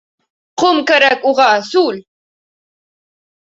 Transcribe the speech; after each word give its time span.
Ҡом 0.63 0.79
кәрәк 0.93 1.29
уға, 1.33 1.47
сүл! 1.69 2.03